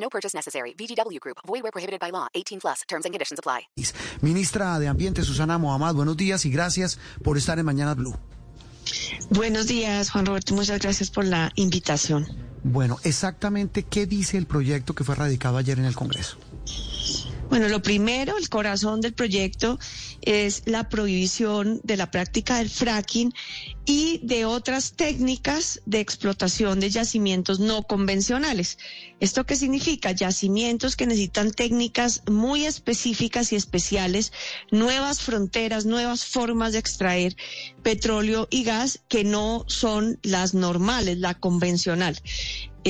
[0.00, 0.74] No purchase necessary.
[0.74, 1.38] VGW Group.
[1.46, 2.26] Void where prohibited by law.
[2.34, 2.82] 18 plus.
[2.88, 3.68] Terms and conditions apply.
[4.22, 8.14] Ministra de Ambiente Susana Mohamed, buenos días y gracias por estar en Mañana Blue.
[9.30, 10.54] Buenos días, Juan Roberto.
[10.54, 12.26] Muchas gracias por la invitación.
[12.64, 16.38] Bueno, exactamente qué dice el proyecto que fue radicado ayer en el Congreso.
[17.48, 19.78] Bueno, lo primero, el corazón del proyecto
[20.20, 23.32] es la prohibición de la práctica del fracking
[23.86, 28.76] y de otras técnicas de explotación de yacimientos no convencionales.
[29.18, 30.12] ¿Esto qué significa?
[30.12, 34.30] Yacimientos que necesitan técnicas muy específicas y especiales,
[34.70, 37.34] nuevas fronteras, nuevas formas de extraer
[37.82, 42.20] petróleo y gas que no son las normales, la convencional.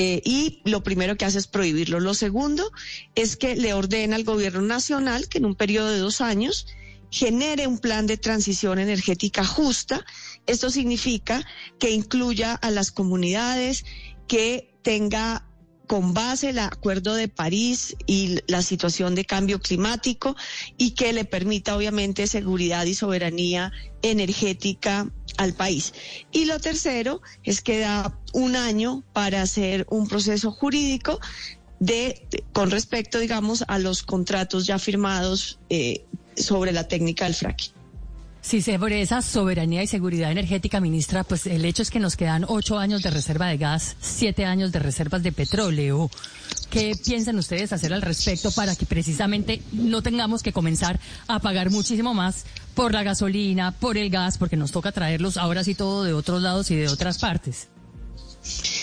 [0.01, 1.99] Eh, y lo primero que hace es prohibirlo.
[1.99, 2.71] Lo segundo
[3.17, 6.69] es que le ordena al gobierno nacional que en un periodo de dos años
[7.11, 10.07] genere un plan de transición energética justa.
[10.47, 11.45] Esto significa
[11.81, 13.85] que incluya a las comunidades,
[14.29, 15.45] que tenga
[15.89, 20.37] con base el Acuerdo de París y la situación de cambio climático
[20.77, 25.95] y que le permita obviamente seguridad y soberanía energética al país.
[26.31, 31.19] Y lo tercero es que da un año para hacer un proceso jurídico
[31.81, 36.05] de, con respecto, digamos, a los contratos ya firmados eh,
[36.37, 37.79] sobre la técnica del fracking.
[38.41, 42.47] Sí, sobre esa soberanía y seguridad energética, ministra, pues el hecho es que nos quedan
[42.49, 46.11] ocho años de reserva de gas, siete años de reservas de petróleo.
[46.71, 51.71] ¿Qué piensan ustedes hacer al respecto para que precisamente no tengamos que comenzar a pagar
[51.71, 52.45] muchísimo más
[52.79, 56.41] por la gasolina, por el gas, porque nos toca traerlos ahora sí todo de otros
[56.41, 57.67] lados y de otras partes?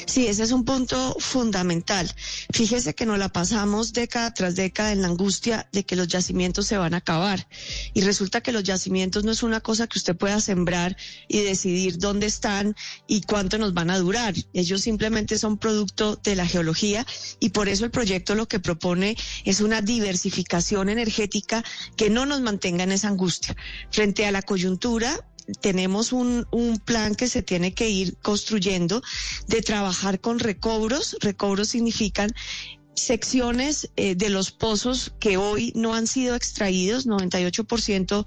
[0.05, 2.11] Sí, ese es un punto fundamental.
[2.53, 6.67] Fíjese que nos la pasamos década tras década en la angustia de que los yacimientos
[6.67, 7.47] se van a acabar.
[7.93, 10.95] Y resulta que los yacimientos no es una cosa que usted pueda sembrar
[11.27, 12.75] y decidir dónde están
[13.07, 14.35] y cuánto nos van a durar.
[14.53, 17.05] Ellos simplemente son producto de la geología
[17.39, 21.63] y por eso el proyecto lo que propone es una diversificación energética
[21.97, 23.55] que no nos mantenga en esa angustia.
[23.89, 25.25] Frente a la coyuntura,
[25.61, 29.01] tenemos un, un, plan que se tiene que ir construyendo
[29.47, 31.17] de trabajar con recobros.
[31.21, 32.31] Recobros significan
[32.95, 37.05] secciones eh, de los pozos que hoy no han sido extraídos.
[37.05, 38.25] 98%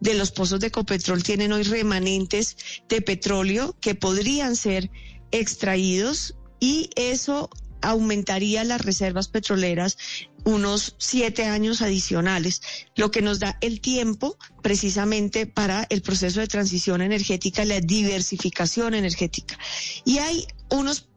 [0.00, 2.56] de los pozos de Ecopetrol tienen hoy remanentes
[2.88, 4.90] de petróleo que podrían ser
[5.32, 7.50] extraídos y eso
[7.82, 9.96] aumentaría las reservas petroleras
[10.44, 12.62] unos siete años adicionales,
[12.96, 18.94] lo que nos da el tiempo precisamente para el proceso de transición energética, la diversificación
[18.94, 19.58] energética.
[20.04, 21.08] Y hay unos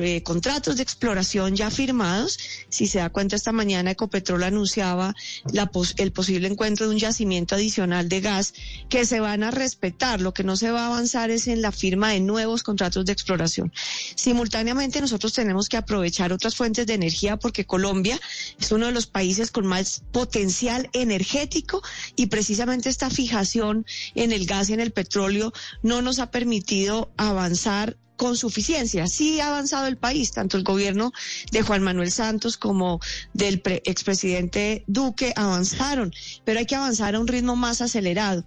[0.00, 2.38] eh, contratos de exploración ya firmados.
[2.68, 5.14] Si se da cuenta, esta mañana Ecopetrol anunciaba
[5.52, 8.54] la el posible encuentro de un yacimiento adicional de gas
[8.88, 10.20] que se van a respetar.
[10.20, 13.12] Lo que no se va a avanzar es en la firma de nuevos contratos de
[13.12, 13.72] exploración.
[14.14, 18.18] Simultáneamente, nosotros tenemos que aprovechar otras fuentes de energía porque Colombia
[18.58, 21.82] es uno de los países con más potencial energético
[22.16, 27.10] y precisamente esta fijación en el gas y en el petróleo no nos ha permitido
[27.16, 29.06] avanzar con suficiencia.
[29.06, 31.12] Sí ha avanzado el país, tanto el gobierno
[31.52, 33.00] de Juan Manuel Santos como
[33.32, 36.12] del expresidente Duque avanzaron,
[36.44, 38.44] pero hay que avanzar a un ritmo más acelerado.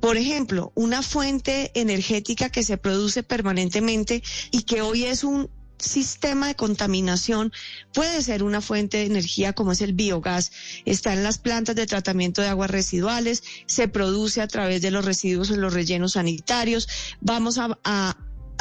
[0.00, 6.48] Por ejemplo, una fuente energética que se produce permanentemente y que hoy es un sistema
[6.48, 7.52] de contaminación
[7.92, 10.52] puede ser una fuente de energía como es el biogás.
[10.84, 15.04] Está en las plantas de tratamiento de aguas residuales, se produce a través de los
[15.04, 16.88] residuos en los rellenos sanitarios.
[17.20, 18.16] Vamos a, a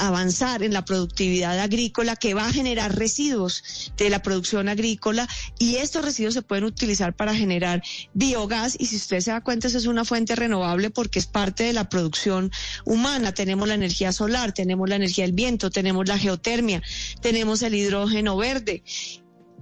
[0.08, 5.28] avanzar en la productividad agrícola que va a generar residuos de la producción agrícola
[5.60, 9.68] y estos residuos se pueden utilizar para generar biogás y si usted se da cuenta
[9.68, 12.51] esa es una fuente renovable porque es parte de la producción
[12.86, 13.34] humana.
[13.34, 16.81] Tenemos la energía solar, tenemos la energía del viento, tenemos la geotermia,
[17.22, 18.84] tenemos el hidrógeno verde.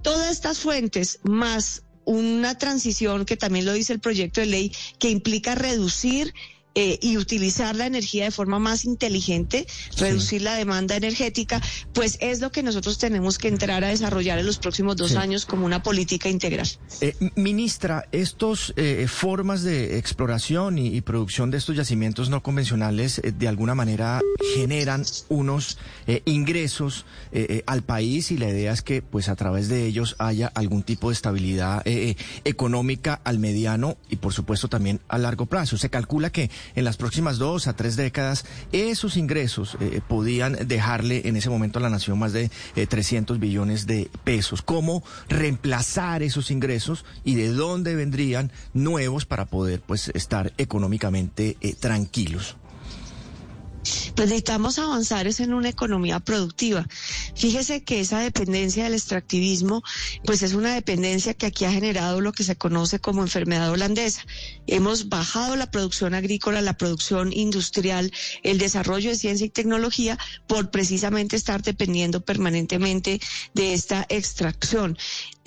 [0.02, 5.10] Todas estas fuentes más una transición que también lo dice el proyecto de ley que
[5.10, 6.32] implica reducir
[6.78, 9.66] eh, y utilizar la energía de forma más inteligente,
[9.96, 11.60] reducir la demanda energética,
[11.92, 15.44] pues es lo que nosotros tenemos que entrar a desarrollar en los próximos dos años
[15.44, 16.68] como una política integral.
[17.00, 23.18] Eh, ministra, estos eh, formas de exploración y, y, producción de estos yacimientos no convencionales
[23.18, 24.20] eh, de alguna manera
[24.54, 27.06] generan unos eh, ingresos
[27.66, 31.08] al país y la idea es que pues a través de ellos haya algún tipo
[31.08, 31.82] de estabilidad
[32.44, 35.76] económica al mediano y por supuesto también a largo plazo.
[35.76, 39.76] Se calcula que en las próximas dos a tres décadas esos ingresos
[40.08, 44.62] podían dejarle en ese momento a la nación más de 300 billones de pesos.
[44.62, 51.74] ¿Cómo reemplazar esos ingresos y de dónde vendrían nuevos para poder pues estar económicamente eh,
[51.74, 52.56] tranquilos?
[54.14, 56.86] Pues necesitamos avanzar en una economía productiva.
[57.34, 59.82] Fíjese que esa dependencia del extractivismo,
[60.24, 64.22] pues es una dependencia que aquí ha generado lo que se conoce como enfermedad holandesa.
[64.66, 68.12] Hemos bajado la producción agrícola, la producción industrial,
[68.42, 73.20] el desarrollo de ciencia y tecnología por precisamente estar dependiendo permanentemente
[73.54, 74.96] de esta extracción.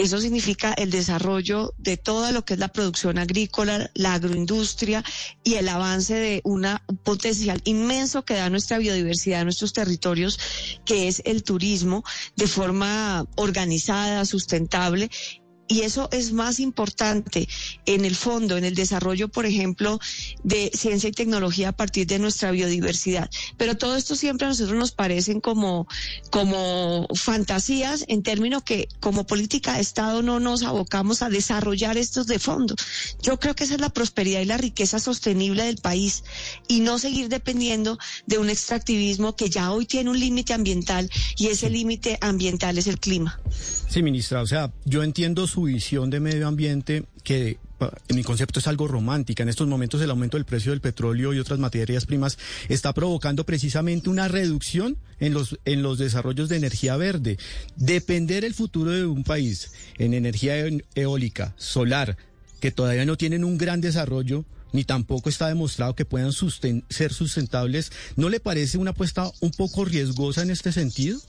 [0.01, 5.03] Eso significa el desarrollo de todo lo que es la producción agrícola, la agroindustria
[5.44, 6.65] y el avance de un
[7.03, 10.39] potencial inmenso que da nuestra biodiversidad, nuestros territorios,
[10.86, 12.03] que es el turismo,
[12.36, 15.12] de forma organizada, sustentable
[15.71, 17.47] y eso es más importante
[17.85, 20.01] en el fondo, en el desarrollo, por ejemplo,
[20.44, 23.29] de ciencia y tecnología a partir de nuestra biodiversidad.
[23.56, 25.88] Pero todo esto siempre a nosotros nos parecen como,
[26.29, 32.27] como fantasías en términos que como política de Estado no nos abocamos a desarrollar estos
[32.27, 32.75] de fondo.
[33.21, 36.25] Yo creo que esa es la prosperidad y la riqueza sostenible del país
[36.67, 37.97] y no seguir dependiendo
[38.27, 42.88] de un extractivismo que ya hoy tiene un límite ambiental y ese límite ambiental es
[42.88, 43.39] el clima.
[43.89, 47.57] Sí, ministra, o sea, yo entiendo su visión de medio ambiente que
[48.07, 49.43] en mi concepto es algo romántica.
[49.43, 52.37] En estos momentos el aumento del precio del petróleo y otras materias primas
[52.69, 57.37] está provocando precisamente una reducción en los, en los desarrollos de energía verde.
[57.75, 60.55] Depender el futuro de un país en energía
[60.95, 62.17] eólica, solar,
[62.59, 67.91] que todavía no tienen un gran desarrollo, ni tampoco está demostrado que puedan ser sustentables,
[68.15, 71.19] ¿no le parece una apuesta un poco riesgosa en este sentido?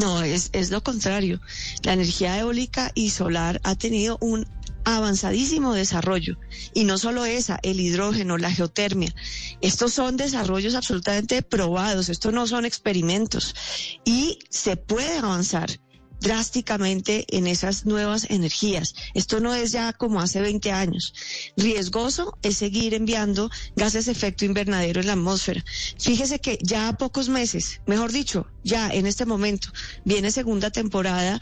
[0.00, 1.40] No, es, es lo contrario.
[1.82, 4.46] La energía eólica y solar ha tenido un
[4.84, 6.38] avanzadísimo desarrollo.
[6.72, 9.14] Y no solo esa, el hidrógeno, la geotermia.
[9.60, 13.54] Estos son desarrollos absolutamente probados, estos no son experimentos.
[14.04, 15.78] Y se puede avanzar
[16.20, 18.94] drásticamente en esas nuevas energías.
[19.14, 21.14] Esto no es ya como hace 20 años.
[21.56, 25.64] Riesgoso es seguir enviando gases de efecto invernadero en la atmósfera.
[25.98, 29.68] Fíjese que ya a pocos meses, mejor dicho, ya en este momento,
[30.04, 31.40] viene segunda temporada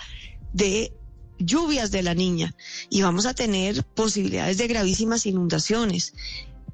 [0.53, 0.93] de
[1.39, 2.55] lluvias de la niña
[2.89, 6.15] y vamos a tener posibilidades de gravísimas inundaciones.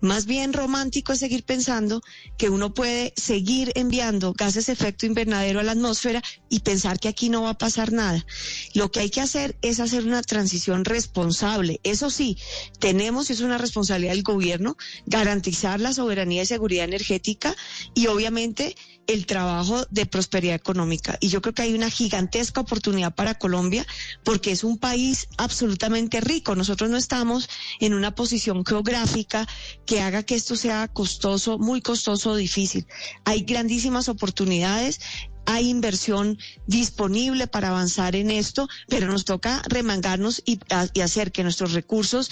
[0.03, 2.03] Más bien romántico es seguir pensando
[2.37, 7.07] que uno puede seguir enviando gases de efecto invernadero a la atmósfera y pensar que
[7.07, 8.27] aquí no va a pasar nada.
[8.75, 11.79] Lo que hay que hacer es hacer una transición responsable.
[11.85, 12.37] Eso sí,
[12.81, 14.77] tenemos, es una responsabilidad del gobierno,
[15.07, 17.55] garantizar la soberanía y seguridad energética
[17.95, 18.75] y obviamente
[19.07, 21.19] el trabajo de prosperidad económica.
[21.21, 23.87] Y yo creo que hay una gigantesca oportunidad para Colombia
[24.25, 26.55] porque es un país absolutamente rico.
[26.55, 27.49] Nosotros no estamos
[27.81, 29.47] en una posición geográfica
[29.87, 32.87] que haga que esto sea costoso, muy costoso o difícil.
[33.25, 35.01] Hay grandísimas oportunidades
[35.45, 36.39] hay inversión
[36.69, 40.61] disponible para avanzar en esto, pero nos toca remangarnos y,
[40.95, 42.31] y, hacer que nuestros recursos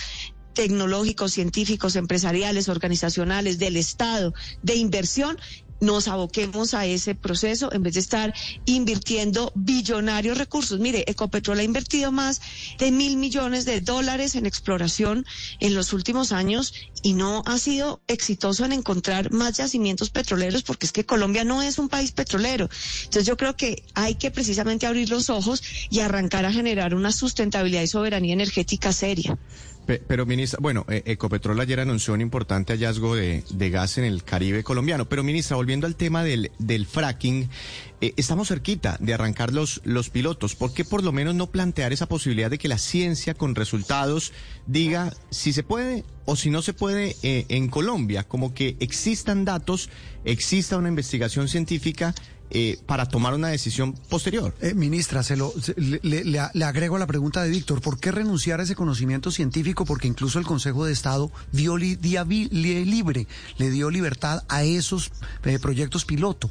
[0.55, 4.33] tecnológicos, científicos, empresariales, organizacionales, del Estado,
[4.63, 5.39] de inversión,
[5.81, 8.35] nos aboquemos a ese proceso en vez de estar
[8.67, 10.79] invirtiendo billonarios recursos.
[10.79, 12.41] Mire, Ecopetrol ha invertido más
[12.79, 15.25] de mil millones de dólares en exploración
[15.59, 20.87] en los últimos años y no ha sido exitoso en encontrar más yacimientos petroleros porque
[20.87, 22.69] es que Colombia no es un país petrolero.
[23.05, 27.13] Entonces yo creo que hay que precisamente abrir los ojos y arrancar a generar una
[27.13, 29.39] sustentabilidad y soberanía energética seria.
[29.99, 34.23] Pero, ministra, bueno, eh, Ecopetrol ayer anunció un importante hallazgo de, de, gas en el
[34.23, 35.09] Caribe colombiano.
[35.09, 37.49] Pero, ministra, volviendo al tema del, del fracking,
[38.01, 40.55] eh, estamos cerquita de arrancar los, los pilotos.
[40.55, 44.33] ¿Por qué por lo menos no plantear esa posibilidad de que la ciencia con resultados
[44.67, 48.23] diga si se puede o si no se puede eh, en Colombia?
[48.23, 49.91] Como que existan datos,
[50.25, 52.15] exista una investigación científica
[52.51, 54.55] eh, para tomar una decisión posterior.
[54.61, 58.11] Eh, ministra, se lo, le, le, le, agrego a la pregunta de Víctor, ¿por qué
[58.11, 59.85] renunciar a ese conocimiento científico?
[59.85, 63.27] Porque incluso el Consejo de Estado dio libre,
[63.59, 65.13] le dio libertad a esos
[65.45, 66.51] eh, proyectos piloto.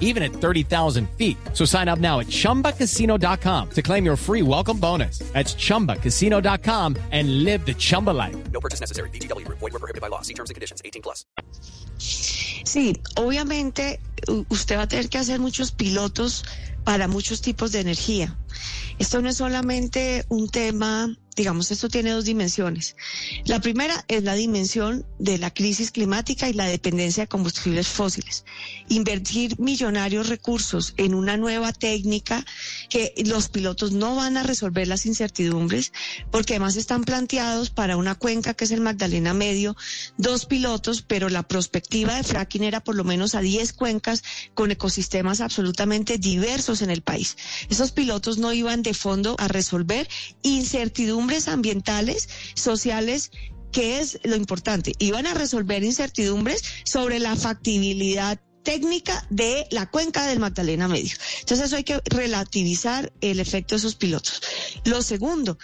[0.00, 1.36] even at 30,000 feet.
[1.52, 5.18] So sign up now at chumbacasino.com to claim your free welcome bonus.
[5.34, 8.36] That's chumbacasino.com and live the Chumba life.
[8.52, 9.10] No purchase necessary.
[9.10, 9.58] VGW Group.
[9.58, 10.22] Void were prohibited by law.
[10.22, 10.80] See terms and conditions.
[10.84, 11.26] 18 plus.
[12.64, 14.00] Sí, obviamente
[14.48, 16.44] usted va a tener que hacer muchos pilotos
[16.82, 18.36] para muchos tipos de energía.
[18.98, 22.96] Esto no es solamente un tema, digamos, esto tiene dos dimensiones.
[23.44, 28.44] La primera es la dimensión de la crisis climática y la dependencia de combustibles fósiles.
[28.88, 32.44] Invertir millonarios recursos en una nueva técnica
[32.88, 35.92] que los pilotos no van a resolver las incertidumbres
[36.30, 39.76] porque además están planteados para una cuenca que es el Magdalena Medio,
[40.16, 44.22] dos pilotos, pero la perspectiva de fracking era por lo menos a 10 cuencas
[44.54, 47.36] con ecosistemas absolutamente diversos en el país.
[47.68, 50.08] Esos pilotos no iban de fondo a resolver
[50.42, 53.30] incertidumbres ambientales, sociales,
[53.72, 54.92] que es lo importante.
[54.98, 61.14] Iban a resolver incertidumbres sobre la factibilidad técnica de la cuenca del Magdalena Medio.
[61.40, 64.40] Entonces eso hay que relativizar el efecto de esos pilotos.
[64.84, 65.58] Lo segundo,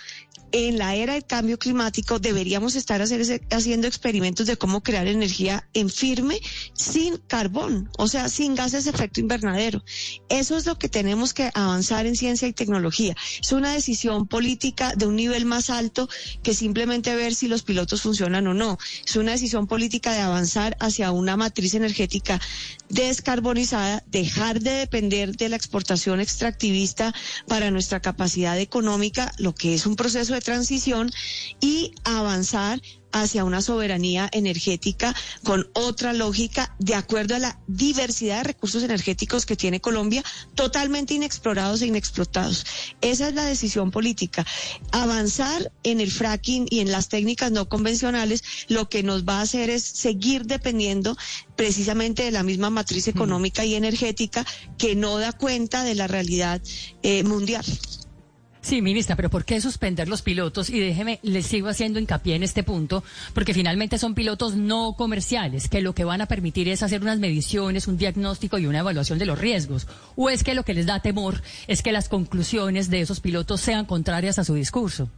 [0.52, 5.90] en la era del cambio climático deberíamos estar haciendo experimentos de cómo crear energía en
[5.90, 6.40] firme
[6.72, 9.84] sin carbón, o sea, sin gases de efecto invernadero.
[10.28, 13.16] Eso es lo que tenemos que avanzar en ciencia y tecnología.
[13.40, 16.08] Es una decisión política de un nivel más alto
[16.42, 18.78] que simplemente ver si los pilotos funcionan o no.
[19.06, 22.40] Es una decisión política de avanzar hacia una matriz energética
[22.88, 27.14] descarbonizada, dejar de depender de la exportación extractivista
[27.46, 31.10] para nuestra capacidad económica, lo que es un proceso de transición,
[31.60, 32.80] y avanzar
[33.12, 39.46] hacia una soberanía energética con otra lógica de acuerdo a la diversidad de recursos energéticos
[39.46, 40.22] que tiene Colombia,
[40.54, 42.64] totalmente inexplorados e inexplotados.
[43.00, 44.46] Esa es la decisión política.
[44.92, 49.42] Avanzar en el fracking y en las técnicas no convencionales lo que nos va a
[49.42, 51.16] hacer es seguir dependiendo
[51.56, 54.46] precisamente de la misma matriz económica y energética
[54.78, 56.60] que no da cuenta de la realidad
[57.02, 57.64] eh, mundial.
[58.62, 60.68] Sí, ministra, pero ¿por qué suspender los pilotos?
[60.68, 63.02] Y déjeme, les sigo haciendo hincapié en este punto,
[63.32, 67.18] porque finalmente son pilotos no comerciales, que lo que van a permitir es hacer unas
[67.18, 69.88] mediciones, un diagnóstico y una evaluación de los riesgos.
[70.14, 73.62] ¿O es que lo que les da temor es que las conclusiones de esos pilotos
[73.62, 75.08] sean contrarias a su discurso?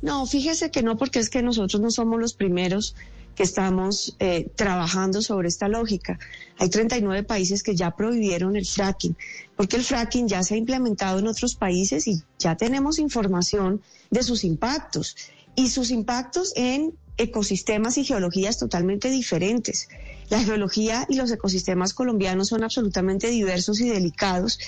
[0.00, 2.96] No, fíjese que no, porque es que nosotros no somos los primeros
[3.34, 6.18] que estamos eh, trabajando sobre esta lógica.
[6.58, 9.16] Hay 39 países que ya prohibieron el fracking,
[9.56, 14.22] porque el fracking ya se ha implementado en otros países y ya tenemos información de
[14.22, 15.16] sus impactos
[15.54, 19.88] y sus impactos en ecosistemas y geologías totalmente diferentes.
[20.30, 24.58] La geología y los ecosistemas colombianos son absolutamente diversos y delicados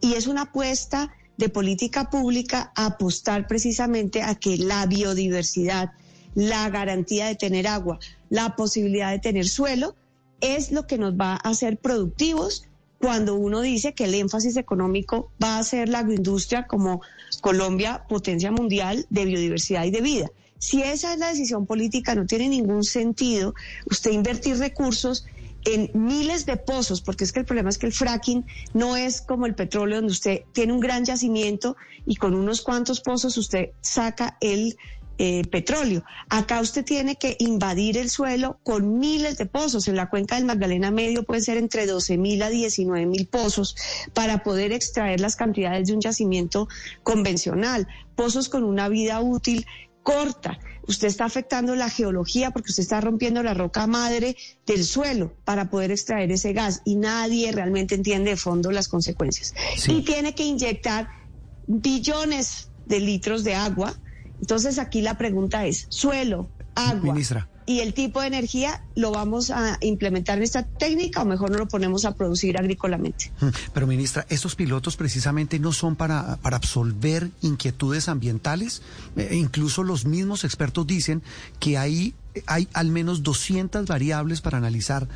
[0.00, 5.92] y es una apuesta de política pública a apostar precisamente a que la biodiversidad,
[6.34, 7.98] la garantía de tener agua,
[8.30, 9.94] la posibilidad de tener suelo,
[10.40, 12.64] es lo que nos va a hacer productivos
[12.98, 17.02] cuando uno dice que el énfasis económico va a ser la agroindustria como
[17.40, 20.30] Colombia, potencia mundial de biodiversidad y de vida.
[20.58, 23.54] Si esa es la decisión política, no tiene ningún sentido
[23.90, 25.26] usted invertir recursos
[25.66, 29.20] en miles de pozos, porque es que el problema es que el fracking no es
[29.20, 31.76] como el petróleo, donde usted tiene un gran yacimiento
[32.06, 34.76] y con unos cuantos pozos usted saca el
[35.18, 36.04] eh, petróleo.
[36.28, 39.88] Acá usted tiene que invadir el suelo con miles de pozos.
[39.88, 43.76] En la cuenca del Magdalena Medio puede ser entre 12 mil a 19 mil pozos
[44.12, 46.68] para poder extraer las cantidades de un yacimiento
[47.02, 47.86] convencional.
[48.16, 49.66] Pozos con una vida útil
[50.04, 50.58] corta.
[50.86, 55.70] Usted está afectando la geología porque usted está rompiendo la roca madre del suelo para
[55.70, 59.54] poder extraer ese gas y nadie realmente entiende de fondo las consecuencias.
[59.88, 61.08] Y tiene que inyectar
[61.66, 63.94] billones de litros de agua.
[64.44, 67.48] Entonces aquí la pregunta es, suelo, agua Ministra.
[67.66, 71.58] Y el tipo de energía, ¿lo vamos a implementar en esta técnica o mejor no
[71.58, 73.32] lo ponemos a producir agrícolamente?
[73.40, 78.82] Mm, Pero ministra, estos pilotos precisamente no son para, para absolver inquietudes ambientales.
[79.16, 81.22] Eh, incluso los mismos expertos dicen
[81.58, 82.14] que hay,
[82.46, 85.08] hay al menos 200 variables para analizar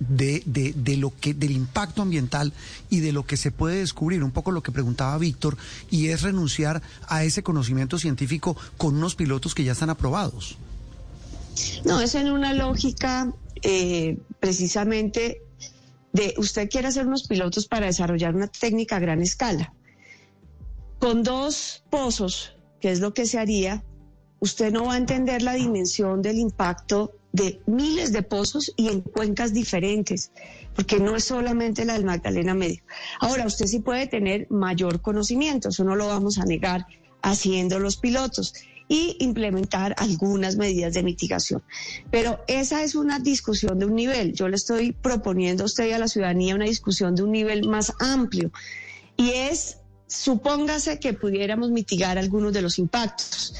[0.00, 2.52] de, de, de lo que, del impacto ambiental
[2.90, 4.24] y de lo que se puede descubrir.
[4.24, 5.56] Un poco lo que preguntaba Víctor,
[5.90, 10.58] y es renunciar a ese conocimiento científico con unos pilotos que ya están aprobados.
[11.84, 13.32] No, es en una lógica
[13.62, 15.42] eh, precisamente
[16.12, 19.72] de usted quiere hacer unos pilotos para desarrollar una técnica a gran escala.
[20.98, 23.84] Con dos pozos, que es lo que se haría,
[24.38, 29.00] usted no va a entender la dimensión del impacto de miles de pozos y en
[29.00, 30.30] cuencas diferentes,
[30.76, 32.82] porque no es solamente la del Magdalena Medio.
[33.18, 36.86] Ahora, usted sí puede tener mayor conocimiento, eso no lo vamos a negar
[37.22, 38.54] haciendo los pilotos
[38.88, 41.62] y implementar algunas medidas de mitigación.
[42.10, 44.34] Pero esa es una discusión de un nivel.
[44.34, 47.66] Yo le estoy proponiendo a usted y a la ciudadanía una discusión de un nivel
[47.66, 48.52] más amplio
[49.16, 53.54] y es, supóngase que pudiéramos mitigar algunos de los impactos.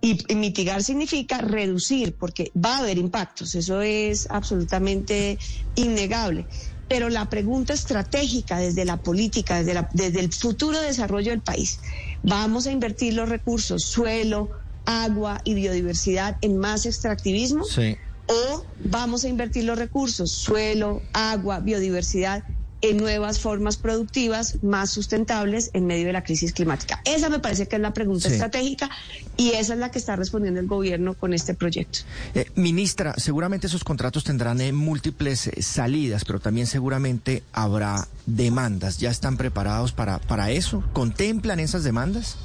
[0.00, 5.38] Y, mitigar significa reducir, porque va a haber impactos, eso es absolutamente
[5.76, 6.46] innegable.
[6.88, 11.78] Pero la pregunta estratégica desde la política, desde el futuro desarrollo del país,
[12.22, 14.50] ¿vamos a invertir los recursos, suelo,
[14.84, 17.64] agua y biodiversidad en más extractivismo?
[17.64, 17.96] Sí.
[18.26, 22.44] ¿O vamos a invertir los recursos, suelo, agua, biodiversidad
[22.82, 27.00] en nuevas formas productivas más sustentables en medio de la crisis climática.
[27.04, 28.34] Esa me parece que es la pregunta Sí.
[28.34, 28.90] estratégica
[29.36, 32.00] y esa es la que está respondiendo el gobierno con este proyecto.
[32.34, 38.98] Eh, ministra, seguramente esos contratos tendrán eh, múltiples eh, salidas, pero también seguramente habrá demandas.
[38.98, 40.82] ¿Ya están preparados para, para eso?
[40.92, 42.36] ¿Contemplan esas demandas?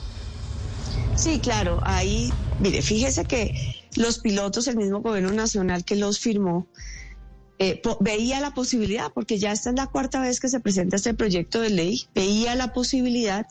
[1.16, 6.68] Sí, claro, ahí, mire, fíjese que los pilotos, el mismo gobierno nacional que los firmó,
[7.60, 11.14] eh, veía la posibilidad, porque ya esta es la cuarta vez que se presenta este
[11.14, 13.48] proyecto de ley, veía la posibilidad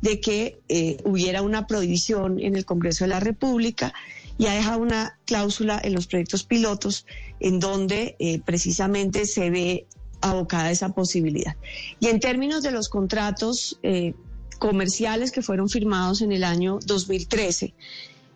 [0.00, 3.92] de que eh, hubiera una prohibición en el Congreso de la República
[4.38, 7.04] y ha dejado una cláusula en los proyectos pilotos
[7.38, 9.86] en donde eh, precisamente se ve
[10.22, 11.56] abocada esa posibilidad.
[11.98, 13.78] Y en términos de los contratos
[14.58, 17.72] comerciales que fueron firmados en el año 2013,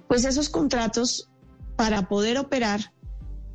[0.09, 1.29] pues esos contratos
[1.77, 2.93] para poder operar,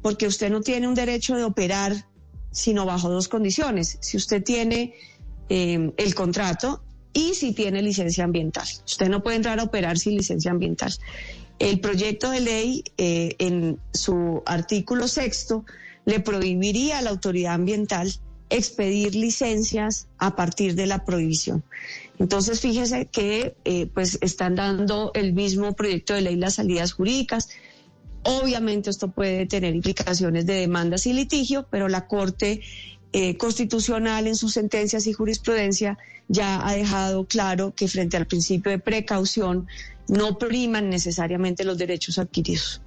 [0.02, 2.06] porque usted no tiene un derecho de operar
[2.52, 3.98] sino bajo dos condiciones.
[4.02, 4.94] Si usted tiene
[5.50, 8.68] eh, el contrato y si tiene licencia ambiental.
[8.86, 10.94] Usted no puede entrar a operar sin licencia ambiental.
[11.58, 15.66] El proyecto de ley, eh, en su artículo sexto,
[16.06, 18.12] le prohibiría a la autoridad ambiental
[18.50, 21.64] expedir licencias a partir de la prohibición.
[22.18, 27.50] Entonces, fíjese que eh, pues están dando el mismo proyecto de ley las salidas jurídicas.
[28.24, 32.62] Obviamente esto puede tener implicaciones de demandas y litigio, pero la Corte
[33.14, 35.98] eh, Constitucional en sus sentencias y jurisprudencia
[36.28, 39.68] ya ha dejado claro que frente al principio de precaución
[40.08, 42.82] no priman necesariamente los derechos adquiridos.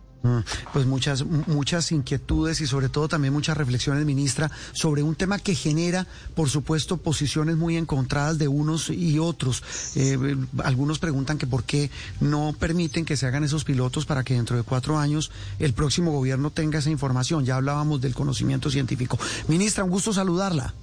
[0.73, 5.55] Pues muchas, muchas inquietudes y sobre todo también muchas reflexiones, ministra, sobre un tema que
[5.55, 9.63] genera, por supuesto, posiciones muy encontradas de unos y otros.
[9.97, 14.35] Eh, algunos preguntan que por qué no permiten que se hagan esos pilotos para que
[14.35, 17.45] dentro de cuatro años el próximo gobierno tenga esa información.
[17.45, 19.19] Ya hablábamos del conocimiento científico.
[19.49, 20.75] Ministra, un gusto saludarla.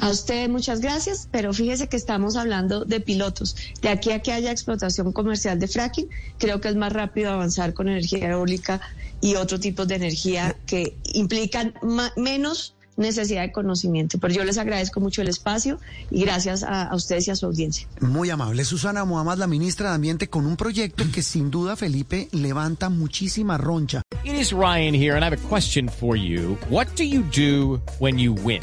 [0.00, 3.54] A usted muchas gracias, pero fíjese que estamos hablando de pilotos.
[3.82, 6.08] De aquí a que haya explotación comercial de fracking,
[6.38, 8.80] creo que es más rápido avanzar con energía eólica
[9.20, 14.18] y otro tipo de energía que implican ma- menos necesidad de conocimiento.
[14.18, 15.78] Pero yo les agradezco mucho el espacio
[16.10, 17.86] y gracias a, a ustedes y a su audiencia.
[18.00, 18.64] Muy amable.
[18.64, 23.58] Susana Muhammad, la ministra de Ambiente, con un proyecto que sin duda, Felipe, levanta muchísima
[23.58, 24.02] roncha.
[24.24, 26.56] It is Ryan here, and I have a question for you.
[26.70, 28.62] What do you do when you win?